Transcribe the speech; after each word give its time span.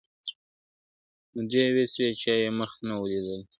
مودې 1.33 1.63
وسوې 1.75 2.09
چا 2.21 2.33
یې 2.41 2.49
مخ 2.59 2.71
نه 2.87 2.93
وو 2.97 3.05
لیدلی.. 3.11 3.41